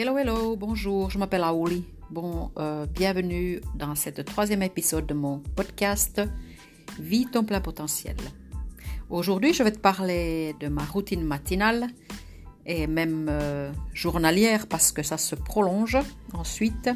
Hello, 0.00 0.16
hello, 0.16 0.54
bonjour, 0.54 1.10
je 1.10 1.18
m'appelle 1.18 1.42
Aouli. 1.42 1.84
Bon, 2.08 2.52
euh, 2.56 2.86
bienvenue 2.86 3.60
dans 3.74 3.96
cette 3.96 4.24
troisième 4.24 4.62
épisode 4.62 5.06
de 5.06 5.12
mon 5.12 5.40
podcast 5.56 6.22
Vie 7.00 7.26
ton 7.26 7.42
plein 7.42 7.60
potentiel. 7.60 8.14
Aujourd'hui, 9.10 9.52
je 9.52 9.64
vais 9.64 9.72
te 9.72 9.80
parler 9.80 10.54
de 10.60 10.68
ma 10.68 10.84
routine 10.84 11.24
matinale 11.24 11.88
et 12.64 12.86
même 12.86 13.26
euh, 13.28 13.72
journalière 13.92 14.68
parce 14.68 14.92
que 14.92 15.02
ça 15.02 15.18
se 15.18 15.34
prolonge 15.34 15.98
ensuite. 16.32 16.88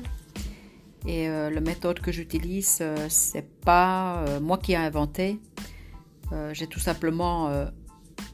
Et 1.04 1.28
euh, 1.28 1.50
la 1.50 1.60
méthode 1.60 1.98
que 1.98 2.12
j'utilise, 2.12 2.84
c'est 3.08 3.50
pas 3.62 4.24
moi 4.40 4.58
qui 4.58 4.74
ai 4.74 4.76
inventé. 4.76 5.40
J'ai 6.52 6.68
tout 6.68 6.78
simplement 6.78 7.50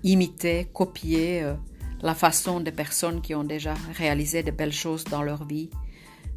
imité, 0.05 0.69
copié 0.75 1.55
la 2.02 2.15
façon 2.15 2.61
des 2.61 2.73
personnes 2.73 3.20
qui 3.20 3.34
ont 3.34 3.45
déjà 3.45 3.75
réalisé 3.97 4.43
de 4.43 4.51
belles 4.51 4.73
choses 4.73 5.05
dans 5.05 5.23
leur 5.23 5.45
vie, 5.45 5.70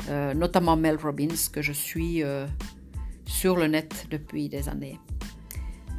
euh, 0.10 0.34
notamment 0.34 0.76
Mel 0.76 0.98
Robbins, 0.98 1.50
que 1.52 1.62
je 1.62 1.72
suis 1.72 2.24
euh, 2.24 2.48
sur 3.26 3.56
le 3.56 3.68
net 3.68 4.08
depuis 4.10 4.50
des 4.50 4.70
années. 4.70 5.00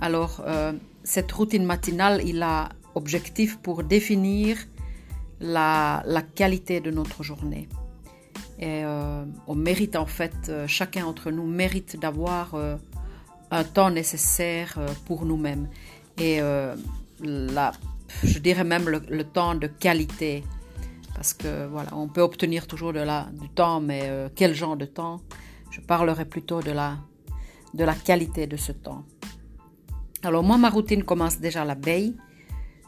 Alors, 0.01 0.43
euh, 0.47 0.73
cette 1.05 1.31
routine 1.31 1.65
matinale, 1.65 2.23
il 2.25 2.43
a 2.43 2.71
objectif 2.95 3.59
pour 3.59 3.85
définir 3.85 4.59
la, 5.41 6.03
la 6.07 6.23
qualité 6.23 6.81
de 6.81 6.91
notre 6.91 7.23
journée. 7.23 7.69
Et 8.59 8.85
on 8.85 9.57
mérite 9.57 9.97
en 9.97 10.07
fait, 10.07 10.53
chacun 10.69 11.03
d'entre 11.03 11.33
nous 11.33 11.47
mérite 11.47 11.99
d'avoir 11.99 12.55
un 13.51 13.65
temps 13.65 13.91
nécessaire 13.91 14.79
pour 15.05 15.25
nous-mêmes. 15.25 15.69
Et 16.17 16.41
la 17.21 17.73
je 18.23 18.39
dirais 18.39 18.65
même 18.65 18.89
le, 18.89 19.25
temps 19.25 19.55
de 19.55 19.67
qualité. 19.67 20.45
Parce 21.15 21.35
que 21.35 21.67
voilà, 21.67 21.91
on 21.95 22.09
peut 22.09 22.21
obtenir 22.21 22.67
toujours 22.67 22.93
de 22.93 23.01
la, 23.01 23.29
du 23.33 23.49
temps, 23.49 23.81
mais 23.81 24.03
euh, 24.05 24.29
quel 24.35 24.55
genre 24.55 24.77
de 24.77 24.87
temps? 24.87 25.21
Je 25.71 25.81
parlerai 25.81 26.25
plutôt 26.25 26.61
de 26.61 26.71
la, 26.71 26.99
de 27.75 27.85
la 27.85 27.95
qualité 27.95 28.47
de 28.47 28.57
ce 28.57 28.73
temps. 28.73 29.05
Alors 30.23 30.43
moi, 30.43 30.57
ma 30.57 30.71
routine 30.71 31.03
commence 31.03 31.39
déjà 31.39 31.65
la 31.65 31.75
veille, 31.75 32.17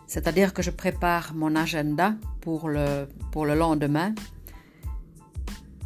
c'est-à-dire 0.06 0.52
que 0.52 0.62
je 0.62 0.70
prépare 0.70 1.34
mon 1.34 1.56
agenda 1.56 2.14
pour 2.40 2.68
le, 2.68 3.08
pour 3.32 3.46
le 3.46 3.54
lendemain. 3.54 4.14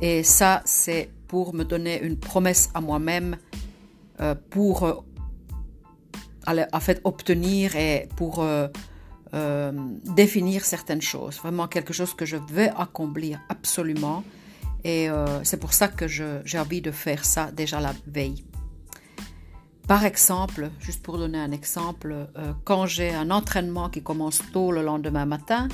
Et 0.00 0.22
ça, 0.22 0.62
c'est 0.64 1.10
pour 1.26 1.54
me 1.54 1.64
donner 1.64 2.00
une 2.02 2.18
promesse 2.18 2.70
à 2.74 2.80
moi-même 2.80 3.36
euh, 4.20 4.34
pour 4.50 4.84
euh, 4.84 4.94
en 6.72 6.80
fait, 6.80 7.00
obtenir 7.04 7.76
et 7.76 8.08
pour 8.16 8.42
définir 10.04 10.64
certaines 10.64 11.02
choses, 11.02 11.38
vraiment 11.38 11.68
quelque 11.68 11.92
chose 11.92 12.14
que 12.14 12.24
je 12.24 12.36
veux 12.36 12.68
accomplir 12.80 13.40
absolument. 13.48 14.24
Et 14.84 15.10
euh, 15.10 15.42
c'est 15.44 15.58
pour 15.58 15.72
ça 15.72 15.88
que 15.88 16.06
j'ai 16.06 16.58
envie 16.58 16.80
de 16.80 16.90
faire 16.90 17.24
ça 17.24 17.50
déjà 17.50 17.80
la 17.80 17.94
veille. 18.06 18.44
Par 19.86 20.04
exemple, 20.04 20.70
juste 20.80 21.02
pour 21.02 21.18
donner 21.18 21.38
un 21.38 21.50
exemple, 21.50 22.28
euh, 22.36 22.52
quand 22.64 22.86
j'ai 22.86 23.10
un 23.14 23.30
entraînement 23.30 23.88
qui 23.88 24.02
commence 24.02 24.42
tôt 24.52 24.70
le 24.70 24.82
lendemain 24.82 25.24
matin 25.24 25.68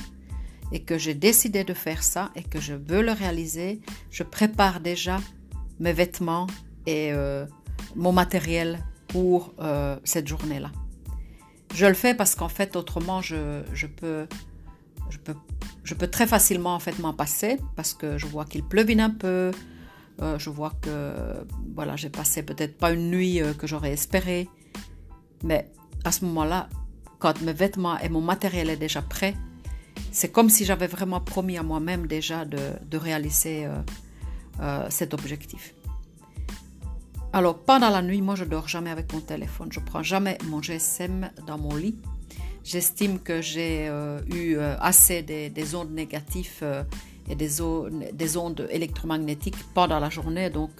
et 0.73 0.83
que 0.83 0.99
j'ai 0.99 1.15
décidé 1.15 1.65
de 1.65 1.75
faire 1.75 2.03
ça 2.03 2.31
et 2.35 2.43
que 2.43 2.61
je 2.61 2.75
veux 2.75 3.03
le 3.03 3.13
réaliser, 3.13 3.81
je 4.11 4.23
prépare 4.23 4.81
déjà 4.81 5.19
mes 5.81 5.93
vêtements 5.93 6.47
et 6.87 7.13
mon 7.97 8.13
matériel 8.13 8.79
pour 9.09 9.55
cette 10.05 10.27
journée-là. 10.27 10.71
Je 11.75 11.87
le 11.87 11.95
fais 11.95 12.15
parce 12.15 12.37
qu'en 12.37 12.49
fait, 12.49 12.77
autrement, 12.77 13.21
je, 13.21 13.87
peux, 13.87 14.27
je, 15.11 15.95
peux, 15.95 16.07
très 16.07 16.27
facilement 16.27 16.75
en 16.75 16.79
fait 16.79 16.99
m'en 17.01 17.13
passer 17.13 17.59
parce 17.75 17.95
que 17.95 18.17
je 18.17 18.27
vois 18.27 18.45
qu'il 18.45 18.63
pleuvine 18.63 19.01
un 19.01 19.11
peu. 19.11 19.51
Euh, 20.23 20.39
je 20.39 20.51
vois 20.51 20.73
que 20.81 21.13
voilà, 21.75 21.97
j'ai 21.97 22.11
passé 22.11 22.45
peut-être 22.45 22.79
pas 22.79 22.93
une 22.93 23.11
nuit 23.11 23.43
euh, 23.43 23.53
que 23.55 23.67
j'aurais 23.67 23.91
espéré. 23.91 24.49
Mais 25.43 25.69
à 26.05 26.13
ce 26.13 26.25
moment-là, 26.27 26.69
quand 27.19 27.43
mes 27.43 27.53
vêtements 27.53 27.99
et 27.99 28.09
mon 28.09 28.21
matériel 28.21 28.71
est 28.71 28.77
déjà 28.77 29.03
prêt, 29.03 29.35
c'est 30.13 30.31
comme 30.31 30.51
si 30.51 30.65
j'avais 30.65 30.87
vraiment 30.87 31.21
promis 31.21 31.59
à 31.59 31.65
moi-même 31.65 32.07
déjà 32.07 32.45
de, 32.45 32.59
de 32.89 32.97
réaliser 32.97 33.67
euh, 34.61 34.87
cet 34.91 35.13
objectif. 35.13 35.75
Alors, 37.35 37.59
pendant 37.59 37.91
la 37.91 38.01
nuit, 38.01 38.23
moi, 38.23 38.37
je 38.37 38.45
dors 38.45 38.69
jamais 38.69 38.91
avec 38.91 39.13
mon 39.13 39.19
téléphone. 39.19 39.69
Je 39.73 39.81
prends 39.81 40.05
jamais 40.05 40.39
mon 40.47 40.63
GSM 40.63 41.33
dans 41.49 41.59
mon 41.59 41.75
lit. 41.75 41.99
J'estime 42.63 43.19
que 43.19 43.43
j'ai 43.43 43.89
euh, 43.89 44.21
eu 44.33 44.55
euh, 44.55 44.79
assez 44.79 45.23
des, 45.23 45.75
ondes 45.75 45.91
négatives 45.91 46.61
euh, 46.63 46.85
et 47.29 47.35
des, 47.35 47.49
des, 48.13 48.37
ondes 48.37 48.69
électromagnétiques 48.71 49.57
pendant 49.75 49.99
la 49.99 50.11
journée, 50.11 50.49
donc 50.49 50.71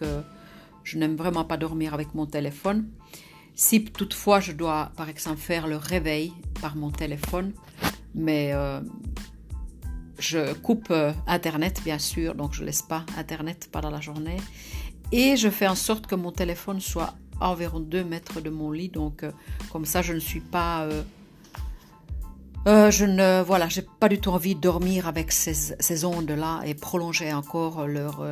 je 0.85 0.97
n'aime 0.97 1.17
vraiment 1.17 1.45
pas 1.45 1.57
dormir 1.57 1.93
avec 1.93 2.15
mon 2.15 2.27
téléphone. 2.27 2.87
Si 3.57 3.83
toutefois 3.85 4.39
je 4.39 4.53
dois, 4.53 4.93
par 4.97 5.09
exemple, 5.09 5.39
faire 5.39 5.67
le 5.67 5.77
réveil 5.77 6.33
par 6.61 6.77
mon 6.77 6.93
téléphone, 6.93 7.53
mais 8.15 8.53
je 10.19 10.53
coupe 10.53 10.93
Internet, 11.27 11.81
bien 11.83 11.99
sûr, 11.99 12.35
donc 12.35 12.53
je 12.53 12.63
laisse 12.63 12.83
pas 12.83 13.05
Internet 13.17 13.69
pendant 13.73 13.91
la 13.91 14.01
journée. 14.01 14.37
Et 15.17 15.37
je 15.37 15.49
fais 15.49 15.69
en 15.69 15.77
sorte 15.77 16.09
que 16.09 16.17
mon 16.17 16.33
téléphone 16.33 16.81
soit 16.81 17.15
à 17.41 17.49
environ 17.49 17.79
2 17.79 18.03
mètres 18.03 18.41
de 18.41 18.51
mon 18.51 18.73
lit. 18.73 18.89
Donc, 18.89 19.23
euh, 19.23 19.31
comme 19.71 19.85
ça, 19.85 20.03
je 20.03 20.13
ne 20.13 20.19
suis 20.19 20.41
pas. 20.41 20.83
Euh, 20.87 21.05
euh, 22.67 22.91
je 22.91 23.05
ne. 23.05 23.41
Voilà, 23.41 23.69
j'ai 23.69 23.87
pas 24.01 24.09
du 24.09 24.19
tout 24.19 24.31
envie 24.31 24.57
de 24.57 24.61
dormir 24.61 25.07
avec 25.07 25.31
ces, 25.31 26.05
ondes-là 26.05 26.63
et 26.65 26.75
prolonger 26.75 27.33
encore 27.33 27.87
leur, 27.87 28.27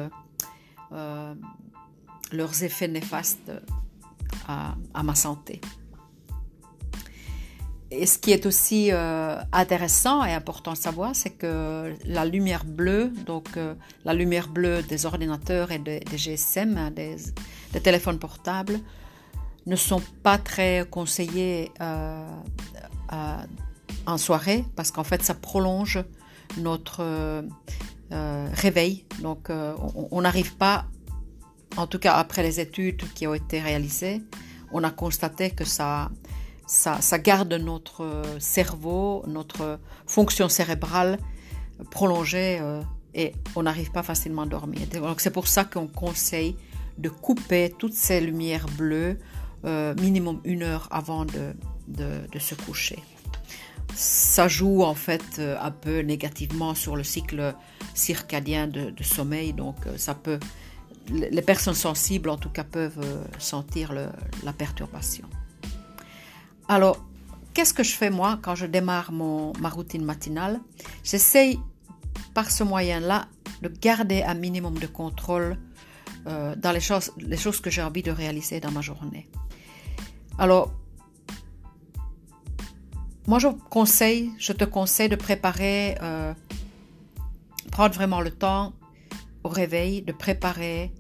leurs 2.33 2.65
effets 2.65 2.89
néfastes 2.89 3.53
à 4.49 5.03
ma 5.05 5.15
santé. 5.15 5.61
Et 7.95 8.07
ce 8.07 8.17
qui 8.17 8.33
est 8.33 8.47
aussi 8.47 8.91
euh, 8.91 9.37
intéressant 9.53 10.25
et 10.25 10.33
important 10.33 10.71
à 10.73 10.77
savoir, 10.77 11.15
c'est 11.15 11.31
que 11.31 11.95
la 12.07 12.25
lumière 12.25 12.65
bleue, 12.65 13.13
donc 13.27 13.49
euh, 13.59 13.75
la 14.07 14.15
lumière 14.15 14.49
bleue 14.49 14.83
des 14.83 15.05
ordinateurs 15.05 15.73
et 15.73 15.79
des, 15.79 16.01
GSM, 16.17 16.79
hein, 16.79 16.91
des, 16.91 17.19
téléphones 17.83 18.19
portables, 18.19 18.81
ne 19.67 19.77
sont 19.77 20.01
pas 20.23 20.39
très 20.39 20.87
conseillés 20.91 21.71
euh, 21.83 22.27
en 24.07 24.17
soirée 24.17 24.65
parce 24.75 24.91
qu'en 24.91 25.05
fait, 25.05 25.23
ça 25.23 25.35
prolonge 25.35 26.03
notre 26.57 27.45
réveil. 28.11 29.05
Donc, 29.21 29.51
on 30.11 30.21
n'arrive 30.23 30.57
pas, 30.57 30.87
en 31.77 31.87
tout 31.87 31.99
cas 31.99 32.15
après 32.15 32.43
les 32.43 32.59
études 32.59 33.03
qui 33.15 33.27
ont 33.27 33.35
été 33.35 33.61
réalisées, 33.61 34.23
on 34.73 34.83
a 34.83 34.91
constaté 34.91 35.51
que 35.51 35.65
ça 35.65 36.11
ça, 36.73 37.19
garde 37.19 37.53
notre 37.53 38.23
cerveau, 38.39 39.23
notre 39.27 39.79
fonction 40.07 40.49
cérébrale 40.49 41.19
prolongée 41.91 42.59
euh, 42.61 42.81
et 43.15 43.35
on 43.57 43.65
n'arrive 43.65 43.91
pas 43.91 44.03
facilement 44.03 44.43
à 44.43 44.47
dormir. 44.47 44.81
Donc 44.89 45.21
c'est 45.21 45.31
pour 45.31 45.49
ça 45.49 45.65
qu'on 45.65 45.87
conseille 45.87 46.57
de 46.97 47.11
couper 47.11 47.75
toutes 47.79 47.93
ces 47.93 48.21
lumières 48.21 48.67
bleues 48.79 49.19
euh, 49.65 49.95
minimum 50.01 50.41
une 50.45 50.63
heure 50.63 50.89
avant 50.91 51.27
de, 51.27 52.39
se 52.39 52.55
coucher. 52.55 52.99
Ça 53.95 54.49
joue 54.49 54.83
en 54.83 54.95
fait 54.95 55.37
euh, 55.39 55.57
un 55.61 55.71
peu 55.71 56.01
négativement 56.01 56.75
sur 56.75 56.97
le 56.97 57.05
cycle 57.05 57.55
circadien 57.93 58.67
de, 58.67 59.03
sommeil, 59.03 59.53
donc 59.53 59.77
ça 59.99 60.15
peut, 60.15 60.41
les 61.11 61.43
personnes 61.43 61.75
sensibles 61.75 62.31
en 62.31 62.39
tout 62.39 62.49
cas 62.49 62.65
peuvent 62.65 63.05
sentir 63.39 63.93
la 63.93 64.53
perturbation. 64.55 65.29
Alors, 66.73 66.97
qu'est-ce 67.53 67.75
que 67.75 67.83
je 67.83 67.95
fais 67.95 68.09
moi 68.09 68.39
quand 68.41 68.55
je 68.55 68.65
démarre 68.65 69.13
ma 69.13 69.69
routine 69.69 70.03
matinale? 70.03 70.59
J'essaye 71.05 71.61
par 72.33 72.51
ce 72.51 72.65
moyen-là 72.65 73.27
de 73.61 73.69
garder 73.69 74.23
un 74.23 74.33
minimum 74.33 74.79
de 74.79 74.87
contrôle 74.87 75.59
euh, 76.27 76.57
dans 76.57 76.73
les 76.73 76.81
choses, 76.81 77.13
les 77.19 77.37
choses 77.37 77.61
que 77.61 77.69
j'ai 77.69 77.83
envie 77.83 78.03
de 78.03 78.11
réaliser 78.11 78.59
dans 78.59 78.71
ma 78.71 78.81
journée. 78.81 79.29
Alors, 80.39 80.73
moi 83.27 83.39
je 83.39 83.49
conseille, 83.69 84.31
je 84.39 84.55
te 84.55 84.65
conseille 84.65 85.11
de 85.11 85.17
préparer, 85.17 85.99
euh, 86.01 86.33
prendre 87.71 87.95
vraiment 87.95 88.23
le 88.23 88.31
temps 88.31 88.73
au 89.45 89.51
réveil 89.51 90.01
de 90.01 90.13
préparer 90.13 90.91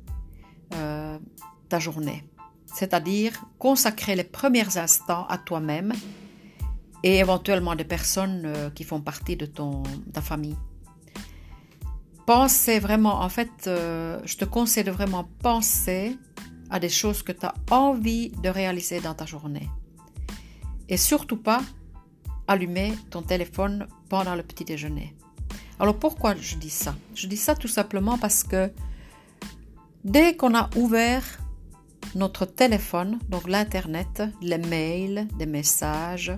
euh, 0.75 1.19
ta 1.71 1.79
journée 1.79 2.27
c'est-à-dire 2.75 3.45
consacrer 3.59 4.17
les 4.17 4.25
premiers 4.25 4.77
instants 4.77 5.27
à 5.29 5.39
toi-même 5.39 5.93
et 7.03 7.19
éventuellement 7.19 7.75
des 7.75 7.85
personnes 7.85 8.43
euh, 8.45 8.71
qui 8.71 8.85
font 8.85 9.01
partie 9.01 9.37
de 9.37 9.47
ton, 9.47 9.83
ta 10.13 10.21
famille. 10.21 10.57
Pensez 12.27 12.79
vraiment, 12.79 13.21
en 13.21 13.29
fait, 13.29 13.51
euh, 13.67 14.21
je 14.25 14.37
te 14.37 14.45
conseille 14.45 14.85
de 14.85 14.93
vraiment 14.93 15.29
penser 15.41 16.17
à 16.71 16.79
des 16.79 16.89
choses 16.89 17.23
que 17.23 17.33
tu 17.33 17.45
as 17.45 17.55
envie 17.71 18.31
de 18.31 18.49
réaliser 18.49 19.01
dans 19.01 19.15
ta 19.15 19.27
journée. 19.27 19.69
Et 20.89 20.97
surtout 20.97 21.37
pas 21.37 21.61
allumer 22.47 22.95
ton 23.11 23.23
téléphone 23.23 23.87
pendant 24.09 24.35
le 24.35 24.43
petit 24.43 24.65
déjeuner. 24.65 25.15
Alors 25.79 25.99
pourquoi 25.99 26.35
je 26.37 26.57
dis 26.57 26.71
ça? 26.71 26.95
Je 27.15 27.27
dis 27.27 27.37
ça 27.37 27.55
tout 27.55 27.69
simplement 27.69 28.17
parce 28.19 28.45
que 28.45 28.71
dès 30.05 30.37
qu'on 30.37 30.55
a 30.55 30.71
ouvert 30.77 31.25
notre 32.15 32.45
téléphone, 32.45 33.19
donc 33.29 33.49
l'Internet, 33.49 34.23
les 34.41 34.59
mails, 34.59 35.27
des 35.39 35.47
messages, 35.47 36.33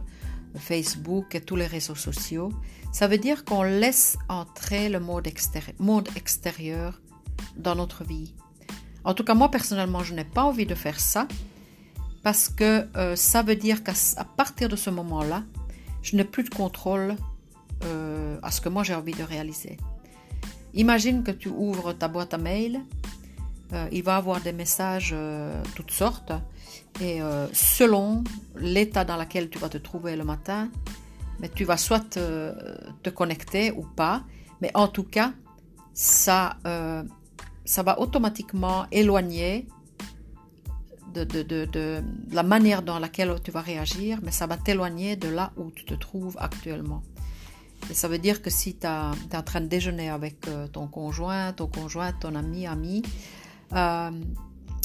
Facebook 0.56 1.34
et 1.34 1.40
tous 1.40 1.56
les 1.56 1.66
réseaux 1.66 1.94
sociaux, 1.94 2.52
ça 2.92 3.08
veut 3.08 3.18
dire 3.18 3.44
qu'on 3.44 3.62
laisse 3.64 4.16
entrer 4.28 4.88
le 4.88 5.00
monde 5.00 5.26
extérieur, 6.16 7.00
dans 7.56 7.74
notre 7.74 8.04
vie. 8.04 8.32
En 9.04 9.14
tout 9.14 9.24
cas, 9.24 9.34
moi 9.34 9.50
personnellement, 9.50 10.04
je 10.04 10.14
n'ai 10.14 10.24
pas 10.24 10.44
envie 10.44 10.66
de 10.66 10.74
faire 10.74 11.00
ça 11.00 11.26
parce 12.22 12.48
que 12.48 12.86
euh, 12.96 13.16
ça 13.16 13.42
veut 13.42 13.56
dire 13.56 13.82
qu'à 13.82 13.92
partir 14.36 14.68
de 14.68 14.76
ce 14.76 14.90
moment-là, 14.90 15.42
je 16.02 16.16
n'ai 16.16 16.24
plus 16.24 16.44
de 16.44 16.50
contrôle 16.50 17.16
euh, 17.84 18.38
à 18.42 18.50
ce 18.50 18.60
que 18.60 18.68
moi 18.68 18.82
j'ai 18.82 18.94
envie 18.94 19.12
de 19.12 19.22
réaliser. 19.22 19.76
Imagine 20.74 21.22
que 21.22 21.30
tu 21.30 21.48
ouvres 21.48 21.92
ta 21.92 22.08
boîte 22.08 22.34
à 22.34 22.38
mail, 22.38 22.80
euh, 23.72 23.88
il 23.92 24.02
va 24.02 24.16
avoir 24.16 24.40
des 24.40 24.52
messages 24.52 25.14
toutes 25.74 25.90
sortes 25.90 26.32
et 27.00 27.20
selon 27.52 28.22
l'état 28.56 29.04
dans 29.04 29.16
lequel 29.16 29.50
tu 29.50 29.58
vas 29.58 29.68
te 29.68 29.78
trouver 29.78 30.14
le 30.14 30.22
matin, 30.22 30.70
mais 31.40 31.48
tu 31.48 31.64
vas 31.64 31.76
soit 31.76 32.08
te, 32.10 33.10
connecter 33.10 33.72
ou 33.72 33.82
pas, 33.82 34.22
mais 34.60 34.70
en 34.74 34.86
tout 34.86 35.02
cas, 35.02 35.32
ça, 35.92 36.56
ça 37.64 37.82
va 37.82 37.98
automatiquement 37.98 38.86
éloigner 38.92 39.66
de, 41.22 42.02
la 42.32 42.42
manière 42.42 42.82
dans 42.82 42.98
laquelle 42.98 43.34
tu 43.42 43.50
vas 43.50 43.60
réagir, 43.60 44.18
mais 44.22 44.32
ça 44.32 44.46
va 44.46 44.56
t'éloigner 44.56 45.16
de 45.16 45.28
là 45.28 45.52
où 45.56 45.70
tu 45.70 45.84
te 45.84 45.94
trouves 45.94 46.36
actuellement. 46.38 47.02
Et 47.90 47.94
ça 47.94 48.08
veut 48.08 48.18
dire 48.18 48.42
que 48.42 48.50
si 48.50 48.76
tu 48.76 48.86
es 48.86 49.36
en 49.36 49.42
train 49.44 49.60
de 49.60 49.66
déjeuner 49.66 50.08
avec 50.08 50.48
euh, 50.48 50.66
ton 50.68 50.86
conjoint, 50.86 51.52
ton 51.52 51.66
conjoint, 51.66 52.12
ton 52.12 52.34
ami, 52.34 52.66
ami, 52.66 53.02
euh, 53.74 54.10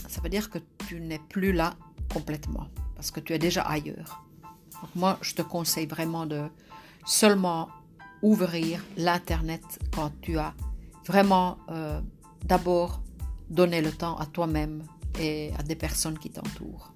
ça 0.08 0.22
veut 0.22 0.30
dire 0.30 0.50
que 0.50 0.60
tu 0.88 1.00
n'es 1.00 1.20
plus 1.20 1.52
là 1.52 1.76
complètement, 2.12 2.68
parce 2.96 3.12
que 3.12 3.20
tu 3.20 3.34
es 3.34 3.40
déjà 3.40 3.62
ailleurs. 3.62 4.24
Donc 4.82 4.96
moi, 4.96 5.18
je 5.22 5.36
te 5.36 5.42
conseille 5.42 5.86
vraiment 5.86 6.26
de 6.26 6.48
seulement 7.06 7.70
ouvrir 8.22 8.84
l'Internet 8.98 9.64
quand 9.94 10.12
tu 10.22 10.38
as 10.38 10.54
vraiment 11.06 11.58
euh, 11.70 12.02
d'abord 12.46 13.02
donné 13.50 13.82
le 13.82 13.92
temps 13.92 14.18
à 14.18 14.26
toi-même 14.26 14.84
et 15.20 15.52
à 15.58 15.64
des 15.64 15.76
personnes 15.76 16.18
qui 16.18 16.30
t'entourent. 16.30 16.94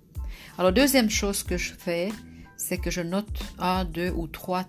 Alors, 0.57 0.71
deuxième 0.71 1.09
chose 1.09 1.43
que 1.43 1.57
je 1.57 1.73
fais, 1.73 2.11
c'est 2.57 2.77
que 2.77 2.91
je 2.91 3.01
note 3.01 3.43
un, 3.59 3.85
deux 3.85 4.11
ou 4.11 4.27
trois 4.27 4.65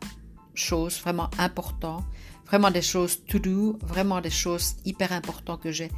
choses 0.54 0.98
vraiment 1.00 1.28
importantes, 1.38 2.04
vraiment 2.46 2.70
des 2.70 2.82
choses 2.82 3.24
to 3.26 3.38
do, 3.38 3.78
vraiment 3.82 4.20
des 4.20 4.30
choses 4.30 4.76
hyper 4.84 5.12
importantes 5.12 5.60
que 5.60 5.72
j'ai, 5.72 5.90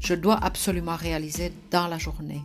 je 0.00 0.14
dois 0.14 0.36
absolument 0.42 0.96
réaliser 0.96 1.52
dans 1.70 1.86
la 1.86 1.98
journée. 1.98 2.42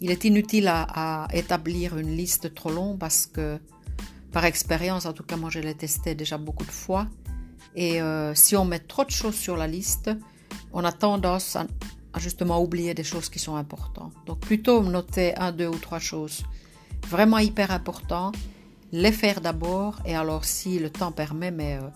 Il 0.00 0.10
est 0.10 0.24
inutile 0.24 0.68
à, 0.68 1.28
établir 1.32 1.96
une 1.96 2.14
liste 2.14 2.54
trop 2.54 2.70
longue 2.70 2.98
parce 2.98 3.26
que, 3.26 3.58
par 4.32 4.44
expérience, 4.44 5.06
en 5.06 5.12
tout 5.12 5.22
cas 5.22 5.36
moi 5.36 5.50
je 5.50 5.60
l'ai 5.60 5.74
testé 5.74 6.14
déjà 6.14 6.36
beaucoup 6.38 6.64
de 6.64 6.70
fois, 6.70 7.06
et 7.74 8.00
euh, 8.00 8.34
si 8.34 8.56
on 8.56 8.64
met 8.64 8.78
trop 8.78 9.04
de 9.04 9.10
choses 9.10 9.34
sur 9.34 9.56
la 9.56 9.66
liste, 9.66 10.10
on 10.72 10.84
a 10.84 10.92
tendance 10.92 11.56
à, 11.56 11.66
justement 12.18 12.62
oublier 12.62 12.94
des 12.94 13.04
choses 13.04 13.28
qui 13.28 13.38
sont 13.38 13.56
importantes. 13.56 14.14
Donc 14.26 14.40
plutôt 14.40 14.82
noter 14.82 15.36
un, 15.36 15.52
deux 15.52 15.68
ou 15.68 15.78
trois 15.78 15.98
choses 15.98 16.44
vraiment 17.08 17.38
hyper 17.38 17.70
importantes, 17.70 18.36
les 18.92 19.12
faire 19.12 19.40
d'abord 19.40 19.98
et 20.04 20.14
alors 20.14 20.44
si 20.44 20.78
le 20.78 20.90
temps 20.90 21.12
permet, 21.12 21.50
mais 21.50 21.76
euh, 21.76 21.88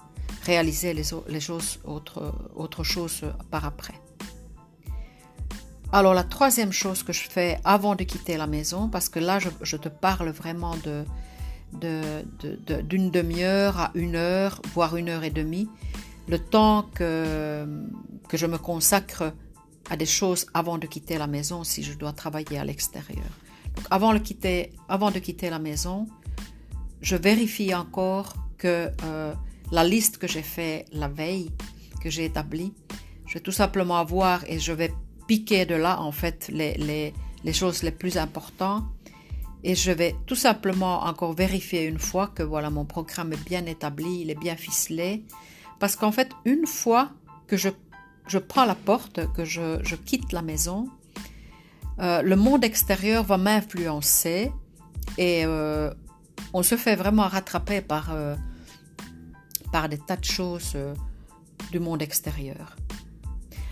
réaliser 0.51 0.93
les, 0.95 1.41
choses, 1.49 1.79
autre, 1.85 2.83
chose 2.83 3.23
par 3.53 3.65
après. 3.65 3.99
Alors 5.93 6.15
la 6.15 6.25
troisième 6.25 6.73
chose 6.73 7.01
que 7.07 7.13
je 7.13 7.25
fais 7.35 7.53
avant 7.65 7.95
de 8.01 8.05
quitter 8.05 8.37
la 8.37 8.49
maison, 8.57 8.89
parce 8.89 9.09
que 9.09 9.21
là 9.29 9.39
je, 9.71 9.77
te 9.77 9.91
parle 10.07 10.31
vraiment 10.43 10.77
de 10.89 10.97
d'une 11.83 13.11
de, 13.11 13.11
demi-heure 13.19 13.75
à 13.85 13.89
une 13.95 14.17
heure, 14.17 14.55
voire 14.75 14.97
une 14.97 15.09
heure 15.09 15.25
et 15.31 15.35
demie, 15.43 15.69
le 16.27 16.39
temps 16.55 16.79
que, 16.97 17.65
que 18.29 18.37
je 18.37 18.47
me 18.47 18.59
consacre 18.59 19.23
à 19.89 19.95
des 19.97 20.11
choses 20.19 20.43
avant 20.53 20.79
de 20.79 20.87
quitter 20.95 21.17
la 21.25 21.29
maison 21.37 21.59
si 21.63 21.81
je 21.85 21.93
dois 22.03 22.13
travailler 22.23 22.59
à 22.59 22.65
l'extérieur. 22.65 23.33
Avant, 23.97 24.19
quitter, 24.19 24.73
avant 24.89 25.13
de 25.13 25.21
quitter 25.21 25.49
la 25.49 25.61
maison, 25.61 26.09
je 27.03 27.17
vérifie 27.29 27.73
encore 27.73 28.35
que 28.59 28.91
euh, 29.05 29.33
la 29.71 29.85
liste 29.85 30.19
que 30.19 30.27
j'ai 30.27 30.43
fait 30.43 30.87
la 30.93 31.09
veille, 31.09 31.51
que 32.03 32.11
j'ai 32.11 32.25
établie, 32.25 32.73
je 33.27 33.35
vais 33.35 33.41
tout 33.41 33.53
simplement 33.53 33.99
avoir 33.99 34.45
et 34.49 34.59
je 34.59 34.73
vais 34.73 34.93
piquer 35.29 35.65
de 35.65 35.77
là 35.77 36.01
en 36.01 36.13
fait 36.13 36.51
les, 36.53 37.13
choses 37.53 37.83
les 37.83 37.93
plus 37.93 38.17
importantes. 38.19 38.85
Et 39.63 39.75
je 39.75 39.93
vais 39.93 40.17
tout 40.27 40.35
simplement 40.35 41.05
encore 41.05 41.35
vérifier 41.35 41.85
une 41.85 41.99
fois 41.99 42.29
que 42.29 42.43
voilà 42.43 42.71
mon 42.71 42.87
programme 42.87 43.35
est 43.35 43.45
bien 43.45 43.67
établi, 43.67 44.23
il 44.23 44.31
est 44.31 44.41
bien 44.41 44.57
ficelé. 44.57 45.23
Parce 45.79 45.97
qu'en 45.97 46.13
fait 46.13 46.31
une 46.45 46.67
fois 46.67 47.11
que 47.47 47.57
je 47.57 47.69
je 48.27 48.39
prends 48.39 48.65
la 48.65 48.77
porte, 48.77 49.33
que 49.33 49.45
je, 49.45 49.95
quitte 49.97 50.33
la 50.33 50.41
maison, 50.43 50.89
euh, 51.99 52.23
le 52.23 52.37
monde 52.37 52.65
extérieur 52.65 53.25
va 53.25 53.39
m'influencer 53.39 54.53
et 55.19 55.43
euh, 55.45 55.93
on 56.53 56.63
se 56.63 56.77
fait 56.77 56.95
vraiment 56.95 57.27
rattraper 57.27 57.81
par, 57.81 58.13
euh, 58.13 58.37
par 59.73 59.89
des 59.89 59.99
tas 59.99 60.17
de 60.17 60.25
choses 60.25 60.77
du 61.71 61.81
monde 61.81 62.03
extérieur. 62.03 62.77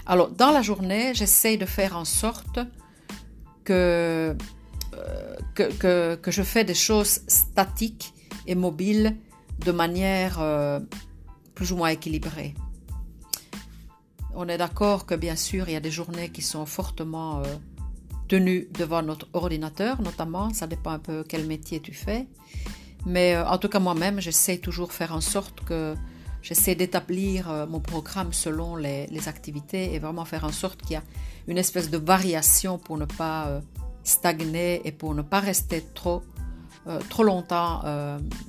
Alors, 0.06 0.30
dans 0.30 0.50
la 0.50 0.62
journée, 0.62 1.12
j'essaye 1.14 1.58
de 1.58 1.66
faire 1.66 1.96
en 1.96 2.04
sorte 2.04 2.60
que, 3.64 4.36
que, 5.54 6.14
que, 6.14 6.30
je 6.30 6.42
fais 6.42 6.64
des 6.64 6.74
choses 6.74 7.20
statiques 7.26 8.14
et 8.46 8.54
mobiles 8.54 9.16
de 9.64 9.72
manière 9.72 10.40
plus 11.54 11.72
ou 11.72 11.76
moins 11.76 11.88
équilibrée. 11.88 12.54
On 14.40 14.46
est 14.48 14.58
d'accord 14.58 15.04
que 15.04 15.16
bien 15.16 15.34
sûr, 15.34 15.68
il 15.68 15.72
y 15.72 15.76
a 15.76 15.80
des 15.80 15.90
journées 15.90 16.28
qui 16.28 16.42
sont 16.42 16.64
fortement 16.64 17.40
euh, 17.40 17.56
tenues 18.28 18.68
devant 18.72 19.02
notre 19.02 19.26
ordinateur, 19.32 20.00
notamment. 20.00 20.54
Ça 20.54 20.68
dépend 20.68 20.92
un 20.92 21.00
peu 21.00 21.24
quel 21.28 21.44
métier 21.44 21.80
tu 21.80 21.92
fais. 21.92 22.28
Mais 23.08 23.34
euh, 23.34 23.46
en 23.46 23.58
tout 23.58 23.68
cas, 23.68 23.78
moi-même, 23.78 24.20
j'essaie 24.20 24.58
toujours 24.58 24.92
faire 24.92 25.12
en 25.14 25.20
sorte 25.20 25.64
que 25.64 25.94
j'essaie 26.42 26.74
d'établir 26.74 27.50
euh, 27.50 27.66
mon 27.66 27.80
programme 27.80 28.32
selon 28.32 28.76
les, 28.76 29.08
activités 29.26 29.94
et 29.94 29.98
vraiment 29.98 30.24
faire 30.24 30.44
en 30.44 30.52
sorte 30.52 30.82
qu'il 30.82 30.92
y 30.92 30.96
a 30.96 31.02
une 31.48 31.58
espèce 31.58 31.90
de 31.90 31.98
variation 31.98 32.78
pour 32.78 32.98
ne 32.98 33.06
pas 33.06 33.60
stagner 34.04 34.86
et 34.86 34.92
pour 34.92 35.14
ne 35.14 35.22
pas 35.22 35.40
rester 35.40 35.82
trop, 35.94 36.22
trop 37.08 37.24
longtemps 37.24 37.82